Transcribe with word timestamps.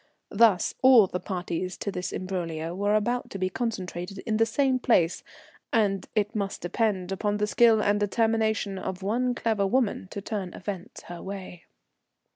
Thus 0.31 0.73
all 0.81 1.05
the 1.05 1.19
parties 1.19 1.77
to 1.77 1.91
this 1.91 2.11
imbroglio 2.11 2.73
were 2.73 2.95
about 2.95 3.29
to 3.29 3.37
be 3.37 3.51
concentrated 3.51 4.17
in 4.25 4.37
the 4.37 4.47
same 4.47 4.79
place, 4.79 5.23
and 5.71 6.07
it 6.15 6.35
must 6.35 6.61
depend 6.61 7.11
upon 7.11 7.37
the 7.37 7.45
skill 7.45 7.83
and 7.83 7.99
determination 7.99 8.79
of 8.79 9.03
one 9.03 9.35
clever 9.35 9.67
woman 9.67 10.07
to 10.09 10.19
turn 10.19 10.55
events 10.55 11.03
her 11.03 11.21
way. 11.21 11.65